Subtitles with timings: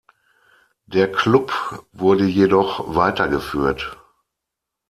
[0.87, 1.51] Der Club
[1.91, 3.99] wurde jedoch weitergeführt.